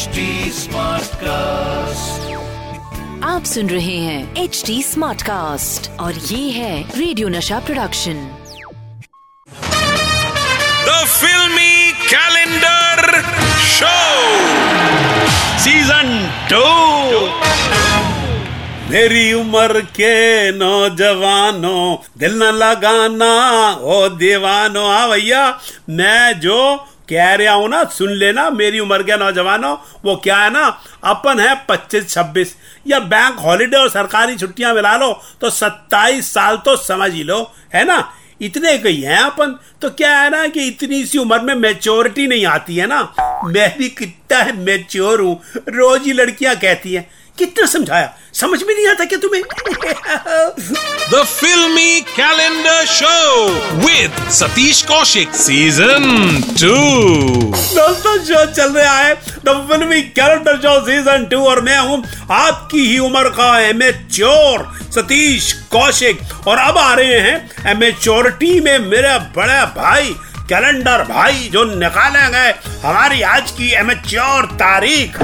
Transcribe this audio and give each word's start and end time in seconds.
HD 0.00 0.20
cast 1.22 2.28
आप 3.24 3.44
सुन 3.44 3.68
रहे 3.70 3.96
हैं 3.98 4.42
एच 4.42 4.62
डी 4.66 4.82
स्मार्ट 4.82 5.22
कास्ट 5.22 5.90
और 6.00 6.14
ये 6.30 6.50
है 6.50 6.74
radio 6.98 7.28
Nasha 7.28 7.58
production 7.66 8.22
the 10.86 10.94
filmy 11.16 11.74
calendar 12.12 13.02
show 13.72 13.94
season 15.64 16.08
two 16.52 16.64
मेरी 18.92 19.32
उम्र 19.40 19.80
के 19.98 20.14
नौजवानों 20.52 21.82
दिल 22.18 22.38
न 22.42 22.50
लगाना 22.62 23.32
ओ 23.72 23.98
दीवानो 24.22 24.86
आ 24.86 25.06
भैया 25.08 25.42
मैं 26.00 26.40
जो 26.40 26.60
कह 27.10 27.34
रहा 27.34 27.54
हूँ 27.54 27.68
ना, 27.68 27.82
सुन 27.84 28.10
लेना, 28.10 28.48
मेरी 28.50 28.80
उम्र 28.80 29.02
के 29.02 29.16
नौजवानों, 29.16 29.76
वो 30.04 30.16
क्या 30.16 30.36
है 30.36 30.50
ना, 30.50 30.66
अपन 31.04 31.40
है 31.40 31.54
पच्चीस, 31.68 32.08
छब्बीस। 32.10 32.56
या 32.86 32.98
बैंक 33.00 33.38
हॉलीडे 33.38 33.76
और 33.76 33.88
सरकारी 33.88 34.36
छुट्टियाँ 34.36 34.74
मिला 34.74 34.96
लो 34.96 35.12
तो 35.40 35.50
सत्ताईस 35.50 36.32
साल 36.32 36.56
तो 36.56 36.76
समझ 36.76 37.12
ही 37.12 37.22
लो, 37.22 37.42
है 37.74 37.84
ना? 37.84 38.12
इतने 38.40 38.76
कही 38.78 39.00
हैं 39.00 39.18
अपन। 39.18 39.58
तो 39.82 39.88
क्या 39.90 40.16
है 40.18 40.30
ना 40.30 40.46
कि 40.46 40.66
इतनी 40.68 41.04
सी 41.06 41.18
उम्र 41.18 41.40
में 41.40 41.54
मेच्योरिटी 41.54 42.26
नहीं 42.26 42.46
आती 42.46 42.76
है 42.76 42.86
ना? 42.86 43.02
मैं 43.44 43.78
भी 43.78 43.88
कितना 43.88 44.44
मेच्योर 44.62 45.20
हूँ। 45.20 45.34
रोज 45.68 46.04
ही 46.04 46.12
लड़कियाँ 46.12 46.54
कहती 46.56 46.92
हैं 46.94 47.08
कितना 47.38 47.66
समझाया? 47.66 48.12
समझ 48.34 48.62
में 48.62 48.74
नहीं 48.74 48.86
आता 48.88 49.04
क्या 49.12 49.18
तुम्हें? 49.22 49.42
The 51.12 51.22
filmy 51.26 52.00
calendar 52.16 52.84
show 52.86 53.14
with 53.84 54.18
Satish 54.38 54.80
Kaushik 54.90 55.34
Season 55.42 56.04
2 56.62 56.74
दोस्तों 57.74 58.16
शो 58.24 58.44
चल 58.52 58.72
रहा 58.72 58.98
है 58.98 59.14
द 59.44 59.56
फिल्मी 59.70 60.00
कैरेक्टर 60.18 60.56
शो 60.66 60.78
सीज़न 60.86 61.24
टू 61.30 61.42
और 61.50 61.60
मैं 61.68 61.78
हूँ 61.78 62.02
आपकी 62.38 62.86
ही 62.86 62.98
उम्र 63.08 63.28
का 63.38 63.50
एमेच्योर 63.60 64.66
सतीश 64.96 65.52
कौशिक 65.72 66.46
और 66.48 66.58
अब 66.58 66.78
आ 66.78 66.92
रहे 66.94 67.18
हैं 67.28 67.70
एमेच्योरिटी 67.72 68.58
में 68.60 68.78
मेरे 68.86 69.18
बड़े 69.36 69.60
भाई 69.80 70.14
कैलेंडर 70.50 71.02
भाई 71.08 71.48
जो 71.52 71.64
निकाले 71.74 72.30
गए 72.30 72.54
हमारी 72.84 73.20
आज 73.34 73.50
की 73.50 73.70
एमेच्योर 73.80 74.46
तारीख। 74.62 75.18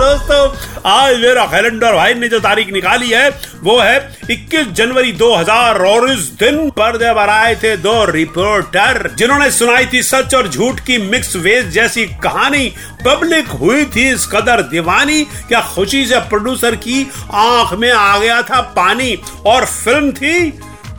दोस्तों, 0.00 0.46
आज 0.86 1.16
मेरा 1.16 1.44
कैलेंडर 1.46 1.94
भाई 1.94 2.14
ने 2.14 2.28
जो 2.28 2.38
तारीख 2.40 2.72
निकाली 2.72 3.08
है, 3.10 3.28
वो 3.62 3.78
है 3.78 3.96
21 4.30 4.66
जनवरी 4.72 5.12
2000 5.12 5.80
और 5.86 6.10
इस 6.10 6.20
दिन 6.40 6.70
पर्दे 6.70 7.12
पर 7.14 7.28
आए 7.28 7.54
थे 7.54 7.76
दो 7.76 8.04
रिपोर्टर 8.04 9.10
जिन्होंने 9.18 9.50
सुनाई 9.50 9.86
थी 9.86 10.02
सच 10.02 10.34
और 10.34 10.48
झूठ 10.48 10.80
की 10.80 10.98
मिक्स 11.10 11.36
वेज 11.36 11.68
जैसी 11.68 12.04
कहानी। 12.22 12.66
पब्लिक 13.04 13.48
हुई 13.60 13.84
थी 13.84 14.08
इस 14.10 14.26
कदर 14.26 14.62
दीवानी 14.62 15.22
क्या 15.48 15.60
खुशी 15.74 16.04
से 16.06 16.20
प्रोड्यूसर 16.20 16.76
की 16.76 17.02
आँख 17.34 17.72
में 17.74 17.90
आ 17.92 18.18
गया 18.18 18.42
था 18.42 18.60
पानी। 18.76 19.16
और 19.46 19.64
फ़िल्म 19.64 20.12
थी, 20.12 20.50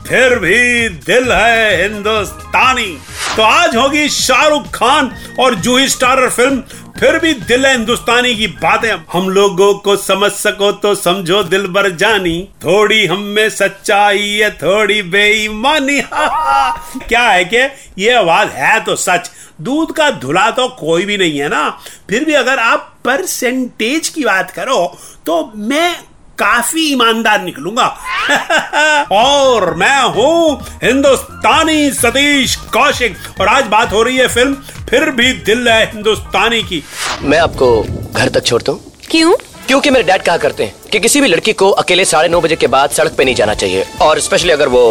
फिर 0.07 0.39
भी 0.39 0.89
दिल 0.89 1.31
है 1.31 1.81
हिंदुस्तानी। 1.81 2.97
तो 3.35 3.43
आज 3.43 3.75
होगी 3.75 4.07
शाहरुख 4.09 4.65
खान 4.69 5.09
और 5.39 5.55
जूही 5.55 5.87
स्टारर 5.89 6.29
फ़िल्म, 6.29 6.57
फिर 6.99 7.17
भी 7.19 7.33
दिल 7.33 7.65
है 7.65 7.71
हिंदुस्तानी 7.71 8.33
की 8.35 8.47
बातें। 8.47 8.91
हम 9.13 9.29
लोगों 9.29 9.73
को 9.75 9.95
समझ 9.97 10.31
सको 10.31 10.71
तो 10.73 10.93
समझो, 10.95 11.41
दिल 11.43 11.67
भर 11.67 11.89
जानी। 11.91 12.41
थोड़ी 12.63 13.05
हम 13.05 13.21
में 13.35 13.49
सच्चाई 13.49 14.27
है, 14.31 14.49
थोड़ी 14.53 15.01
बेईमानी। 15.03 16.01
क्या 16.11 17.21
है 17.21 17.45
कि 17.45 17.57
ये 17.97 18.13
आवाज़ 18.13 18.49
है 18.49 18.79
तो 18.83 18.95
सच। 18.97 19.31
दूध 19.61 19.95
का 19.95 20.09
धुला 20.11 20.49
तो 20.51 20.67
कोई 20.79 21.05
भी 21.05 21.17
नहीं 21.17 21.39
है 21.39 21.49
ना। 21.49 21.69
फिर 22.09 22.25
भी 22.25 22.33
अगर 22.33 22.59
आप 22.59 22.93
परसेंटेज 23.05 24.09
की 24.09 24.23
बात 24.23 24.51
करो 24.51 24.85
तो 25.25 25.51
मैं 25.57 25.95
काफ़ी 26.41 26.85
ईमानदार 26.91 27.41
निकलूँगा। 27.43 27.85
और 29.11 29.73
मैं 29.75 30.01
हूँ 30.13 30.61
हिंदुस्तानी 30.83 31.91
सतीश 31.91 32.55
कौशिक। 32.73 33.17
और 33.41 33.47
आज 33.47 33.65
बात 33.67 33.93
हो 33.93 34.01
रही 34.03 34.17
है 34.17 34.27
फ़िल्म 34.27 34.53
फिर 34.89 35.09
भी 35.11 35.31
दिल 35.45 35.67
है 35.69 35.83
हिंदुस्तानी 35.91 36.61
की। 36.63 36.83
मैं 37.21 37.39
आपको 37.39 37.71
घर 38.13 38.29
तक 38.29 38.45
छोड़ता 38.45 38.71
हूँ। 38.71 38.91
क्यों? 39.11 39.33
क्योंकि 39.67 39.89
मेरे 39.89 40.03
डैड 40.03 40.21
कहा 40.21 40.37
करते 40.37 40.63
हैं 40.63 40.73
कि 40.91 40.99
किसी 40.99 41.21
भी 41.21 41.27
लड़की 41.27 41.53
को 41.53 41.69
अकेले 41.81 42.05
साढ़े 42.05 42.29
नौ 42.29 42.39
बजे 42.41 42.55
के 42.55 42.67
बाद 42.67 42.89
सड़क 42.89 43.13
पे 43.17 43.25
नहीं 43.25 43.35
जाना 43.35 43.53
चाहिए। 43.53 43.85
और 44.01 44.19
स्पेशली 44.19 44.51
अगर 44.51 44.67
वो 44.67 44.81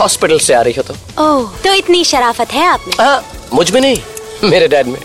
हॉस्पिटल 0.00 0.38
से 0.38 0.54
आ 0.54 0.60
रही 0.62 0.74
हो 0.76 0.82
तो। 0.82 0.94
ओह 1.24 1.58
तो 1.64 1.74
इतनी 1.74 2.04
शराफत 2.04 2.52
है 2.52 2.66
आप 2.66 2.84
में? 2.88 2.94
हाँ 3.00 3.24
मुझमें 3.54 3.80
नहीं 3.80 4.48
मेरे 4.50 4.68
डैड 4.68 4.86
में। 4.86 4.98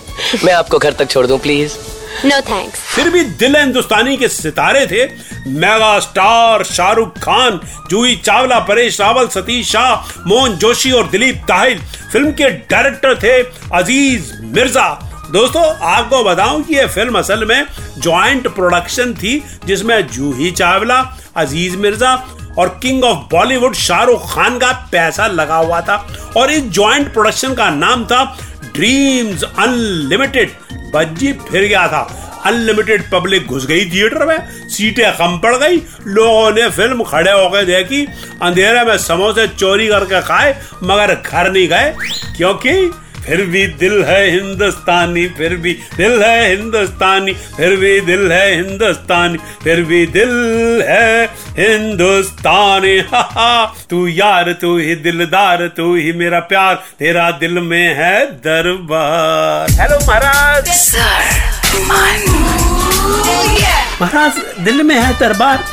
मैं 0.44 0.54
आपको 0.54 0.78
घर 0.80 0.94
तक 0.94 1.10
छोड़ 1.10 1.26
दूँ 1.28 1.38
प्लीज़। 1.40 1.78
नो 2.26 2.40
थैंक्स 2.42 2.80
फिर 2.96 3.10
भी 3.10 3.24
दिल 3.40 3.56
हिंदुस्तानी 3.56 4.16
के 4.18 4.28
सितारे 4.28 4.86
थे। 4.88 5.04
मेगा 5.50 6.00
स्टार 6.00 6.64
शाहरुख 6.64 7.18
खान, 7.18 7.60
जूही 7.90 8.16
चावला, 8.16 8.60
परेश 8.60 9.00
रावल, 9.02 9.28
सतीश 9.28 9.72
शाह, 9.72 10.20
मोहन 10.28 10.56
जोशी 10.58 10.92
और 10.92 11.08
दिलीप 11.08 11.44
ताहिल 11.48 11.80
फ़िल्म 12.12 12.32
के 12.32 12.50
डायरेक्टर 12.72 13.16
थे 13.18 13.38
अज़ीज़ 13.74 14.34
मिर्ज़ा। 14.46 14.88
दोस्तों, 15.32 15.64
आपको 15.86 16.24
बताऊँ 16.24 16.64
कि 16.64 16.76
यह 16.76 16.88
फ़िल्म 16.88 17.20
असल 17.20 17.46
में 17.46 17.66
जॉइंट 17.98 18.48
प्रोडक्शन 18.48 19.14
थी, 19.14 19.44
जिसमें 19.66 20.08
जूही 20.08 20.52
चावला, 20.52 21.00
अज़ीज़ 21.36 21.78
मिर्ज़ा 21.78 22.16
और 22.58 22.78
किंग 22.84 23.04
ऑफ़ 23.04 23.18
बॉलीवुड 23.32 23.76
शाहरुख 23.76 24.30
खान 24.34 24.58
का 24.60 24.72
पैसा 24.92 25.28
लगा 25.28 25.56
हुआ 25.56 25.82
था। 25.82 26.06
और 26.38 26.52
इस 26.52 26.64
जॉइंट 26.72 27.14
प्रोडक्शन 27.14 27.54
का 27.54 27.70
नाम 27.70 28.06
था 28.06 28.24
ड्रीम्स 28.74 29.44
अनलिमिटेड। 29.44 30.52
बज्जी 30.92 31.34
फिर 31.34 31.68
गया 31.68 31.88
था। 31.88 32.24
अनलिमिटेड 32.46 33.10
पब्लिक 33.12 33.48
घुस 33.48 33.66
गई 33.66 33.86
थिएटर 33.86 34.26
में, 34.26 34.68
सीटें 34.70 35.12
कम 35.18 35.38
पड़ 35.38 35.56
गई, 35.56 35.78
लोगों 36.08 36.52
ने 36.52 36.70
फ़िल्म 36.70 37.04
खड़े 37.04 37.32
होकर 37.32 37.66
देखी, 37.66 38.06
अंधेरे 38.42 38.84
में 38.84 38.98
समोसे 38.98 39.48
चोरी 39.48 39.88
करके 39.88 40.22
खाए, 40.22 40.56
मगर 40.84 41.16
घर 41.16 41.52
नहीं 41.52 41.68
गए, 41.68 41.94
क्योंकि 42.38 42.92
फिर 43.28 43.42
भी 43.46 43.66
दिल 43.80 44.04
है 44.04 44.20
हिंदुस्तानी 44.32 45.26
फिर 45.38 45.56
भी 45.56 45.74
दिल 45.98 46.22
है 46.24 46.50
हिंदुस्तानी 46.50 47.34
फिर 47.58 47.76
भी 47.76 48.00
दिल 48.02 48.32
है 48.32 48.46
हिंदुस्तानी 48.56 49.38
फिर 49.64 49.82
भी 49.84 50.06
दिल 50.08 50.30
है 50.88 51.26
हिंदुस्तानी। 51.58 52.98
हा 53.12 53.22
हा। 53.32 53.66
तू 53.90 54.08
यार 54.08 54.52
तू 54.54 54.78
ही 54.78 54.96
दिलदार 54.98 55.68
तू 55.68 55.96
ही 55.96 56.12
मेरा 56.14 56.40
प्यार 56.50 56.76
तेरा 57.00 57.30
दिल 57.32 57.60
में 57.62 57.96
है 57.96 58.26
दरबार। 58.42 59.72
हेलो 59.82 59.98
महाराज। 60.08 60.70
महाराज 64.02 64.42
दिल 64.60 64.84
में 64.84 64.96
है 64.96 65.18
दरबार। 65.20 65.64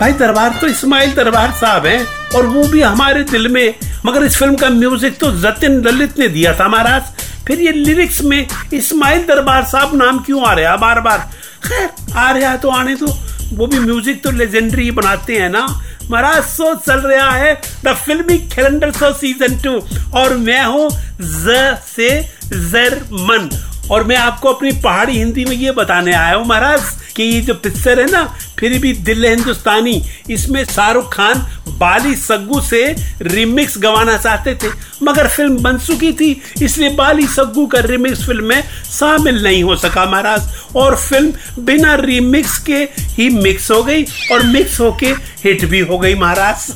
भाई 0.00 0.12
दरबार 0.14 0.58
तो 0.60 0.66
इस्माइल 0.66 1.12
दरबार 1.14 1.50
साहब 1.50 1.86
हैं 1.86 2.06
और 2.36 2.46
वो 2.46 2.62
भी 2.68 2.80
हमारे 2.82 3.22
दिल 3.22 3.48
में 3.48 3.74
मगर 4.06 4.24
इस 4.24 4.36
फ़िल्म 4.38 4.56
का 4.56 4.68
म्यूज़िक 4.70 5.18
तो 5.20 5.30
जतिन 5.40 5.80
ललित 5.82 6.18
ने 6.18 6.28
दिया 6.28 6.54
था 6.54 6.68
महाराज। 6.68 7.02
फिर 7.46 7.60
ये 7.60 7.72
लिरिक्स 7.72 8.20
में 8.22 8.46
इस्माइल 8.74 9.22
दरबार 9.26 9.64
साहब 9.64 9.94
नाम 9.96 10.18
क्यों 10.18 10.44
आ 10.46 10.52
रहा 10.52 10.76
बार 10.76 11.00
बार। 11.00 11.18
खैर, 11.64 11.88
आ 12.16 12.30
रहा 12.30 12.56
तो 12.56 12.70
आने 12.70 12.94
तो 12.94 13.06
वो 13.52 13.66
भी 13.66 13.78
म्यूज़िक 13.78 14.22
तो 14.24 14.30
लेजेंडरी 14.30 14.90
बनाते 14.90 15.36
हैं 15.36 15.48
ना। 15.50 15.66
महाराज 16.10 16.42
सो 16.44 16.74
चल 16.76 17.00
रहा 17.00 17.30
है 17.30 17.54
the 17.84 17.94
filmy 17.96 18.38
calendar 18.48 18.90
so 18.92 19.12
season 19.12 19.58
two. 19.62 19.80
और 20.18 20.36
मैं 20.36 20.64
हूँ 20.64 20.88
ज 21.20 21.76
से 21.86 22.10
जरमन। 22.52 23.48
और 23.90 24.04
मैं 24.04 24.16
आपको 24.16 24.52
अपनी 24.52 24.72
पहाड़ी 24.82 25.18
हिंदी 25.18 25.44
में 25.44 25.56
ये 25.56 25.70
बताने 25.70 26.12
आया 26.12 26.34
हूँ, 26.34 26.46
महाराज, 26.46 26.82
कि 27.16 27.22
ये 27.22 27.40
जो 27.40 27.54
पिक्चर 27.54 28.00
है 28.00 28.10
ना, 28.10 28.24
फिर 28.58 28.78
भी 28.78 28.92
दिल 28.92 29.24
हिंदुस्तानी, 29.24 30.02
इसमें 30.30 30.64
शाहरुख 30.64 31.12
खान 31.14 31.46
बाली 31.78 32.14
सग्गू 32.16 32.60
से 32.60 32.82
रिमिक्स 33.22 33.78
गवाना 33.78 34.16
चाहते 34.16 34.54
थे, 34.54 34.68
मगर 35.02 35.28
फ़िल्म 35.28 35.62
बन 35.62 35.78
चुकी 35.78 36.12
थी, 36.12 36.30
इसलिए 36.62 36.88
बाली 36.94 37.26
सग्गू 37.26 37.66
का 37.66 37.80
रिमिक्स 37.80 38.24
फ़िल्म 38.26 38.44
में 38.44 38.62
शामिल 38.90 39.42
नहीं 39.44 39.62
हो 39.62 39.76
सका, 39.76 40.04
महाराज, 40.04 40.48
और 40.76 40.96
फ़िल्म 40.96 41.64
बिना 41.64 41.94
रिमिक्स 41.94 42.58
के 42.58 42.82
ही 43.16 43.28
मिक्स 43.30 43.70
हो 43.70 43.82
गई, 43.82 44.04
और 44.32 44.42
मिक्स 44.46 44.80
होके 44.80 45.14
हिट 45.44 45.64
भी 45.64 45.80
हो 45.80 45.98
गई, 45.98 46.14
महाराज। 46.14 46.66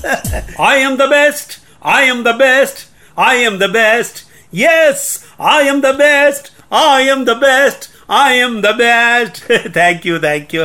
I 0.60 0.80
am 0.80 0.96
the 0.96 1.08
best 1.10 1.60
I 1.86 2.06
am 2.06 2.22
the 2.22 2.34
best 2.36 2.86
I 3.16 3.42
am 3.42 3.58
the 3.58 3.70
best 3.70 4.24
yes 4.54 5.04
I 5.40 5.66
am 5.68 5.80
the 5.80 5.94
best 5.96 6.51
I 6.72 7.08
am 7.08 7.24
the 7.24 7.30
best 7.36 7.88
I 8.10 8.38
am 8.38 8.60
the 8.62 8.66
best 8.76 9.42
thank 9.76 10.06
you 10.06 10.18
thank 10.18 10.54
you 10.54 10.62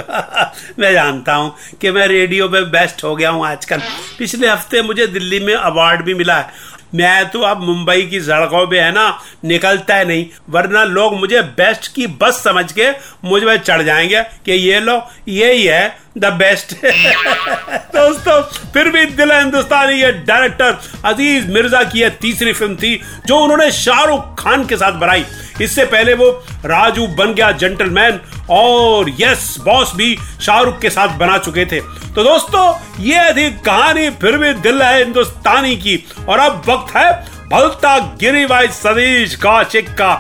मैं 0.80 0.92
जानता 0.94 1.34
हूँ 1.36 1.54
कि 1.82 1.92
मैं 1.92 2.08
radio 2.08 2.48
पे 2.50 2.62
best 2.72 3.04
हो 3.04 3.16
गया 3.16 3.30
हूँ 3.30 3.46
आजकल। 3.48 3.82
पिछले 4.20 4.48
हफ़्ते 4.48 4.82
मुझे 4.82 5.08
दिल्ली 5.08 5.40
में 5.40 5.54
अवार्ड 5.54 6.02
भी 6.02 6.14
मिला 6.14 6.38
है। 6.38 6.76
मैं 6.96 7.30
तो 7.30 7.40
अब 7.42 7.62
मुंबई 7.62 8.02
की 8.02 8.20
सड़कों 8.22 8.66
पे 8.68 8.80
है 8.80 8.92
ना, 8.92 9.20
निकलता 9.46 9.96
है 9.96 10.06
नहीं। 10.08 10.26
वरना 10.50 10.84
लोग 10.84 11.14
मुझे 11.20 11.42
बेस्ट 11.58 11.94
की 11.96 12.08
बस 12.22 12.42
समझ 12.44 12.72
के 12.72 12.90
मुझमें 13.26 13.58
चढ़ 13.58 13.82
जाएँगे 13.84 14.22
कि 14.46 14.52
ये 14.52 14.80
लो, 14.80 15.02
ये 15.28 15.54
ही 15.54 15.64
है 15.64 15.98
द 16.18 16.32
बेस्ट 16.34 16.74
दोस्तों, 17.96 18.42
फिर 18.74 18.90
भी 18.90 19.06
दिल 19.06 19.32
हिंदुस्तानी 19.32 20.02
ये 20.02 20.12
डायरेक्टर 20.12 20.78
अज़ीज़ 21.06 21.48
मिर्ज़ा 21.48 21.84
की 21.84 22.00
यह 22.00 22.10
तीसरी 22.22 22.54
फ़िल्म 22.54 22.76
थी, 22.76 22.96
जो 23.26 23.38
उन्होंने 23.38 23.72
शाहरुख 23.74 24.36
खान 24.40 24.66
के 24.66 24.78
साथ 24.78 25.00
बनाई। 25.00 25.26
इससे 25.62 25.86
पहले 25.86 26.14
वो 26.14 26.30
राजू 26.66 27.08
बन 27.08 27.34
गया 27.34 27.52
जेंटलमैन 27.52 28.20
और 28.50 29.10
यस 29.20 29.56
बॉस 29.66 29.92
भी 29.96 30.18
शाहरुख 30.42 30.80
के 30.80 30.90
साथ 30.90 31.18
बना 31.18 31.38
चुके 31.38 31.66
थे। 31.66 31.80
तो 32.16 32.24
दोस्तों, 32.24 32.74
ये 33.04 33.34
थी 33.34 33.50
कहानी 33.66 34.10
फिर 34.22 34.38
भी 34.38 34.54
दिल 34.62 34.82
है 34.82 34.98
हिंदुस्तानी 34.98 35.76
की। 35.78 36.04
और 36.30 36.40
अब 36.40 36.64
वक्त 36.70 36.96
है 36.96 37.12
भलता 37.52 37.98
गिरी 38.20 38.46
भाई 38.46 38.68
सतीश 38.68 39.36
कौशिक 39.36 39.90
का 39.92 40.14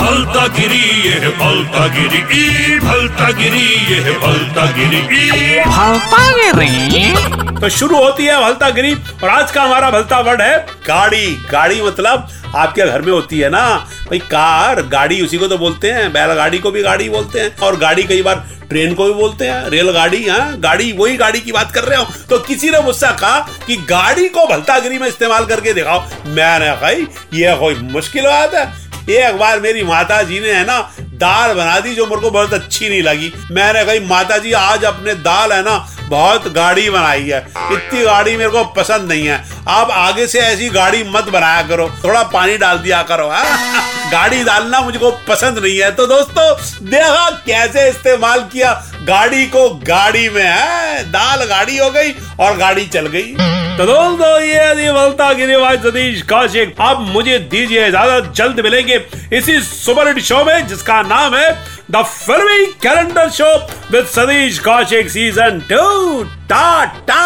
भलता 0.00 0.46
गिरी 0.46 0.80
ये 1.08 1.28
भलता 1.38 1.86
गिरी 1.86 2.18
ई 2.38 2.78
भलता 2.78 3.30
गिरी 3.30 3.66
ये 3.92 4.12
भलता 4.20 4.70
गिरी 4.72 5.00
ई 5.00 5.64
भलता 5.64 6.52
गिरी 6.52 7.58
तो 7.60 7.68
शुरू 7.68 7.96
होती 7.96 8.24
है 8.24 8.40
भलता 8.40 8.68
गिरी 8.70 8.92
और 8.94 9.28
आज 9.28 9.50
का 9.50 9.62
हमारा 9.62 9.90
भलता 9.90 10.18
वर्ड 10.20 10.40
है 10.42 10.58
गाड़ी। 10.88 11.26
गाड़ी 11.50 11.80
मतलब 11.82 12.28
आपके 12.56 12.86
घर 12.86 13.02
में 13.02 13.12
होती 13.12 13.38
है 13.38 13.48
ना? 13.50 13.64
भाई 14.04 14.18
कार 14.18 14.82
गाड़ी 14.82 15.20
उसी 15.22 15.38
को 15.38 15.48
तो 15.48 15.58
बोलते 15.58 15.90
हैं। 15.90 16.12
बैलगाड़ी 16.12 16.58
को 16.58 16.70
भी 16.70 16.82
गाड़ी 16.82 17.08
बोलते 17.08 17.40
हैं। 17.40 17.56
और 17.56 17.76
गाड़ी 17.76 18.02
कई 18.02 18.22
बार 18.22 18.44
ट्रेन 18.68 18.94
को 18.94 19.04
भी 19.04 19.12
बोलते 19.12 19.46
हैं। 19.46 19.68
रेलगाड़ी 19.70 20.24
हाँ 20.28 20.58
गाड़ी 20.60 20.92
वही 20.92 21.16
गाड़ी 21.16 21.40
की 21.40 21.52
बात 21.52 21.72
कर 21.72 21.84
रहे 21.84 21.98
हो। 21.98 22.06
तो 22.30 22.38
किसी 22.38 22.70
ने 22.70 22.80
मुझसे 22.80 23.12
कहा 23.20 23.38
कि 23.66 23.76
गाड़ी 23.90 24.28
को 24.28 24.46
भलतागिरी 24.46 24.98
में 24.98 25.08
इस्तेमाल 25.08 25.46
करके 25.46 25.72
दिखाओ। 25.72 26.04
मैंने 26.26 26.70
भाई 26.80 27.06
ये 27.34 27.56
कोई 27.56 27.74
मुश्किल 27.74 28.24
बात 28.24 28.54
है। 28.54 28.66
एक 29.10 29.24
अखबार 29.24 29.60
मेरी 29.60 29.82
माता 29.82 30.22
जी 30.22 30.40
ने, 30.40 30.52
है 30.52 30.64
ना, 30.64 30.90
दाल 31.00 31.54
बना 31.54 31.80
दी 31.80 31.94
जो 31.94 32.06
मेरे 32.06 32.20
को 32.20 32.30
बहुत 32.30 32.54
अच्छी 32.54 32.88
नहीं 32.88 33.02
लगी। 33.02 33.32
मैंने 33.50 33.84
कही 33.84 34.00
माता 34.00 34.38
जी 34.38 34.52
आज 34.52 34.84
अपने 34.84 35.14
दाल, 35.14 35.52
है 35.52 35.62
ना, 35.62 35.88
बहुत 36.02 36.48
गाड़ी 36.48 36.90
बनाई 36.90 37.22
है। 37.22 37.48
इतनी 37.72 38.02
गाड़ी 38.02 38.36
मेरे 38.36 38.50
को 38.50 38.64
पसंद 38.64 39.12
नहीं 39.12 39.26
है। 39.26 39.44
आप 39.68 39.90
आगे 39.90 40.26
से 40.26 40.38
ऐसी 40.38 40.68
गाड़ी 40.68 41.04
मत 41.04 41.24
बनाया 41.24 41.62
करो। 41.62 41.90
थोड़ा 42.04 42.22
पानी 42.22 42.56
डाल 42.58 42.78
दिया 42.78 43.02
करो, 43.02 43.28
है। 43.28 43.82
गाड़ी 44.10 44.44
डालना 44.44 44.80
मुझको 44.80 45.10
पसंद 45.10 45.58
नहीं 45.58 45.78
है। 45.78 45.90
तो 45.90 46.06
दोस्तों, 46.06 46.56
देखा 46.90 47.30
कैसे 47.30 47.88
इस्तेमाल 47.88 48.40
किया 48.40 48.72
गाड़ी 49.08 49.46
को 49.46 49.68
गाड़ी 49.88 50.28
में 50.28 50.42
है? 50.42 51.04
दाल 51.10 51.44
गाड़ी 51.48 51.76
हो 51.78 51.90
गई 51.90 52.12
और 52.40 52.56
गाड़ी 52.56 52.86
चल 52.86 53.06
गई। 53.14 53.34
तो 53.78 53.84
दोस्तों 53.86 54.28
ये 54.42 54.74
थी 54.74 54.90
बलता 54.92 55.32
गिरी 55.32 55.56
भाई 55.56 55.76
सतीश 55.82 56.22
कौशिक 56.30 56.74
अब 56.82 57.00
मुझे 57.12 57.38
दीजिए 57.50 57.86
इजाज़त 57.88 58.32
जल्द 58.36 58.60
मिलेंगे 58.64 59.00
इसी 59.38 59.60
सुपर 59.62 60.08
हिट 60.08 60.18
शो 60.24 60.44
में 60.44 60.66
जिसका 60.68 61.00
नाम 61.14 61.34
है 61.34 61.50
the 61.90 62.02
filmy 62.06 62.66
calendar 62.82 63.30
show 63.38 63.54
with 63.92 64.06
Satish 64.14 64.58
Kaushik 64.66 65.10
season 65.10 65.60
two 65.72 66.22
tata 66.52 67.24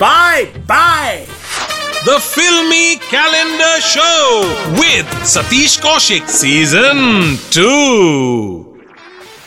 bye 0.00 0.44
bye 0.72 1.26
The 2.00 2.18
Filmy 2.24 2.96
Calendar 3.06 3.72
Show 3.86 4.44
with 4.78 5.16
Satish 5.32 5.74
Kaushik 5.80 6.30
Season 6.38 7.36
2. 7.50 8.67